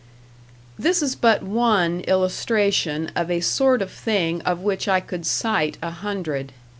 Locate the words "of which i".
4.41-4.99